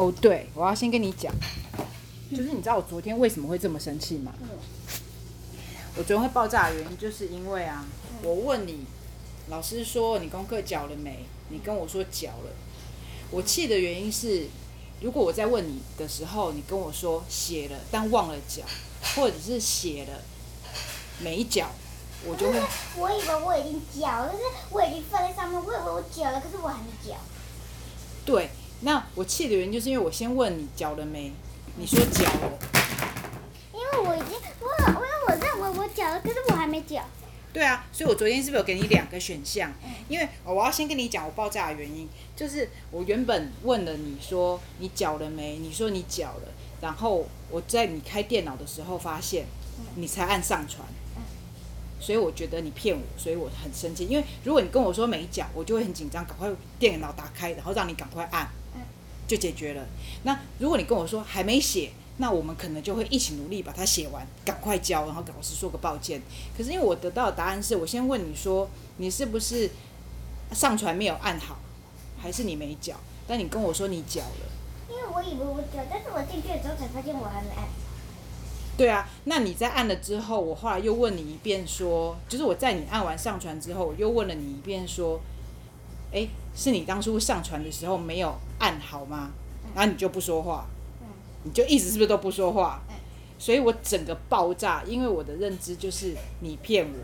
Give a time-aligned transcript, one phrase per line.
[0.00, 1.30] 哦，对，我要先跟你讲，
[2.30, 4.32] 就是你知道我昨天为什么会这么生气吗？
[5.94, 7.84] 我昨天会爆炸的原因，就是因为啊，
[8.22, 8.86] 我问你，
[9.50, 11.26] 老师说你功课缴了没？
[11.50, 12.50] 你跟我说缴了。
[13.30, 14.46] 我气的原因是，
[15.02, 18.62] 如果我在问你的时候，你跟我说写了，但忘了缴，
[19.14, 20.22] 或者是写了
[21.18, 21.68] 没缴，
[22.24, 22.58] 我就会。
[22.96, 27.18] 我以为我已经缴了，可是我已经放在上面，我以为我缴了，可是我还没缴。
[28.24, 28.48] 对。
[28.82, 31.32] 那我气的原因就是因为我先问你缴了没，
[31.76, 32.58] 你说缴了。
[33.72, 37.04] 因为我已经我因为我认为我缴了，可是我还没缴。
[37.52, 39.72] 对啊，所以我昨天是不是有给你两个选项？
[40.08, 46.48] 因为我要先跟你讲我爆炸的原因，就是我原本问了你说你缴了没，你说你缴了，
[46.80, 49.46] 然后我在你开电脑的时候发现
[49.96, 50.86] 你才按上传，
[51.98, 54.06] 所以我觉得你骗我，所以我很生气。
[54.06, 58.48] 因为如果你跟我说没缴，我就会很紧张，赶快电脑打开，然后让你赶快按。
[59.30, 59.86] 就解决了。
[60.24, 66.20] 那如果你跟我说还没写，那我们可能就会一起努力把它写完，赶快交，然后给老师说个抱歉。
[66.58, 69.70] 可是因为我得到的答案是我先问你说你是不是
[70.52, 71.60] 上传没有按好，
[72.20, 72.96] 还是你没缴？
[73.28, 74.50] 但你跟我说你缴了。
[74.88, 77.68] 因为我以为我缴，但是我进去的时候才发现我还没按。
[78.76, 85.20] 对啊，那你在按了之后，我后来又问你一遍说，就是我在你按完上传之后，我又问了你一遍说。
[86.12, 89.32] 哎，是你当初上传的时候没有按好吗？
[89.74, 90.66] 然后你就不说话，
[91.42, 92.80] 你就一直是不是都不说话？
[93.38, 96.98] 所以我整个爆炸，因为我的认知就是你骗我。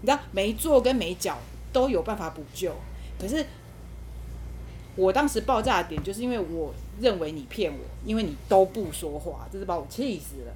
[0.00, 1.38] 你知道没做跟没缴
[1.72, 2.74] 都有办法补救，
[3.18, 3.46] 可是
[4.96, 10.52] 我当时爆炸的点就是因为我认为你骗我，因为你都不说话，这是把我气死了。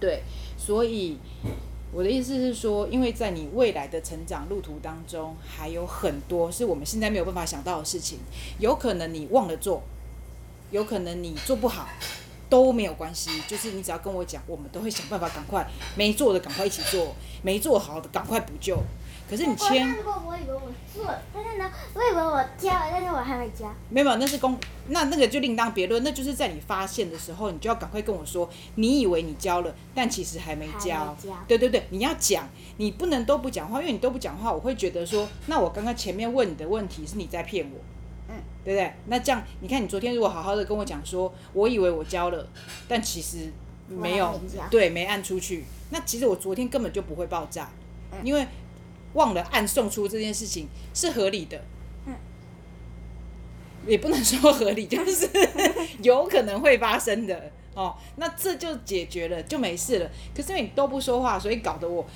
[0.00, 0.22] 对，
[0.56, 1.18] 所以。
[1.96, 8.18] 我的意思是说，因为在你未来的成长路途当中，还有很多是我们现在没有办法想到的事情。
[8.58, 9.82] 有可能你忘了做，
[10.70, 11.88] 有可能你做不好，
[12.50, 13.30] 都没有关系。
[13.48, 18.76] 就是你只要跟我讲，我们都会想办法赶快没做的赶快一起做，没做好的赶快补救。
[19.28, 23.66] 可是你签，我以为我做了，但是呢，我以为我交了，但是我还没交。
[23.90, 24.56] 没有，那是公，
[24.88, 26.04] 那那个就另当别论。
[26.04, 31.16] 那就是在你发现的时候，你就要赶快跟我说，你以为你交了，但其实还没交。
[31.48, 37.80] 对对对，你要讲，你不能都不讲话，因为你都不讲话，我会觉得说，那我刚刚前面问你的问题是你在骗我，
[38.28, 38.92] 嗯，对不对？
[39.06, 42.48] 那这样，你看你昨天如果好好的跟我讲说，我以为我交了，
[42.86, 43.52] 但其实
[43.88, 45.64] 没有，对，没按出去。
[45.90, 47.68] 那其实我昨天根本就不会爆炸，
[48.22, 48.46] 因为。
[49.16, 51.60] 忘了按送出这件事情是合理的，
[52.06, 52.14] 嗯，
[53.86, 55.28] 也不能说合理，就是
[56.02, 57.96] 有可能会发生的哦。
[58.16, 60.10] 那这就解决了，就没事了。
[60.34, 62.06] 可是你都不说话，所以搞得我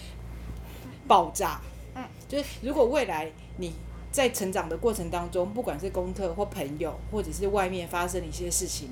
[1.08, 1.60] 爆炸。
[1.94, 3.72] 嗯，就是如果未来你
[4.12, 8.90] 在成长的过程当中，不管是功课或朋友，或者是外面发生一些事情，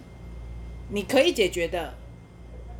[0.89, 1.95] 你可以解决的，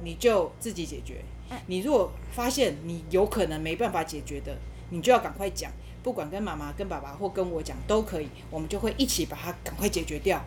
[0.03, 1.23] 你就自己解决。
[1.67, 4.55] 你如果发现你有可能没办法解决的，
[4.91, 5.71] 你就要赶快讲，
[6.03, 10.43] 不管跟妈妈、跟爸爸或跟我讲都可以，我们就会一起把它赶快解决掉，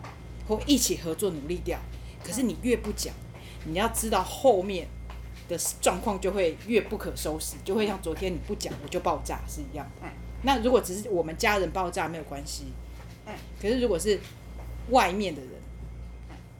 [0.48, 1.78] 或一起合作努力掉。
[2.24, 3.14] 可是你越不讲，
[3.64, 4.86] 你要知道后面
[5.48, 9.88] 的状况就会越不可收拾，就会像昨天你不讲我就爆炸是一样。
[10.02, 10.08] 嗯。
[10.42, 12.66] 那如果只是我们家人爆炸没有关系。
[13.26, 13.32] 嗯。
[13.60, 14.18] 可是如果是
[14.90, 15.50] 外面的人，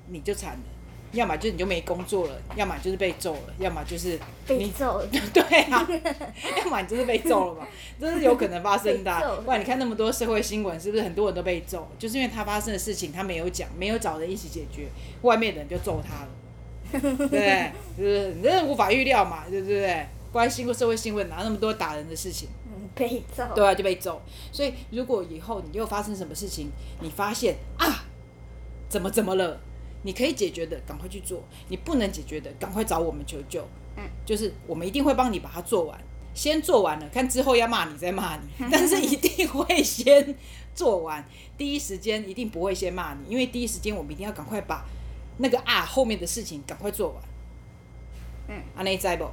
[0.08, 0.64] 你就惨了。
[1.12, 5.06] 要么就是你就没工作了，要么就是被揍了，要么就是被揍了。
[5.32, 5.86] 对啊，
[6.58, 7.66] 要么你就是被揍了嘛，
[8.00, 9.40] 这是有可能发生的。
[9.44, 11.86] 不然你看那么多社会新闻，是不是很多人都被揍？
[11.98, 14.88] 就是因为他发生的事情他没有讲，没有找人一起解决，
[15.22, 17.70] 外面的人就揍他了，对不对？
[17.96, 20.06] 就是你这无法预料嘛，对不对？
[20.32, 22.48] 关心过社会新闻，哪那么多打人的事情？
[22.94, 23.44] 被揍。
[23.54, 24.22] 对啊，就被揍。
[24.50, 26.70] 所以如果以后你又发生什么事情，
[27.00, 28.04] 你发现啊，
[28.88, 29.60] 怎么怎么了？
[30.02, 33.66] 你可以解决的，赶快去做；你不能解决的，赶快找我们求救。
[33.96, 35.98] 嗯，就是我们一定会帮你把它做完。
[36.34, 38.42] 先做完了，看之后要骂你再骂你，
[38.72, 40.34] 但是一定会先
[40.74, 41.22] 做完。
[41.58, 44.84] 第一时间一定不会先骂你，因为第一时间我们一定要赶快把
[45.36, 47.22] 那个啊后面的事情赶快做完。
[48.48, 49.26] 嗯，阿内在不？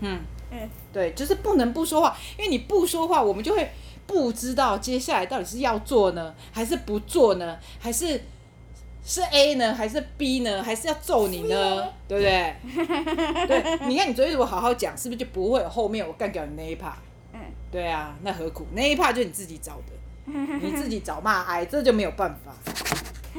[0.00, 0.20] 嗯
[0.50, 3.70] 嗯，对，就是不能不说话，因为你不说话，我们就会
[4.06, 8.20] 不知道接下来到底是要做呢，还是不做呢，还是。
[9.08, 11.88] 是 A 呢，还是 B 呢，还是要揍你呢？
[12.06, 12.54] 对不对？
[13.48, 16.92] 对，你看你昨天如果好好讲，是不是就不会有后面我干掉你那一 part？
[17.32, 17.40] 嗯，
[17.72, 19.92] 对啊，那何苦那一 part 就你自己找的，
[20.60, 22.54] 你自己找骂挨，这就没有办法，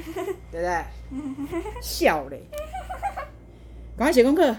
[0.52, 0.84] 对不对？
[1.80, 2.42] 笑嘞，
[3.96, 4.56] 赶快写功课。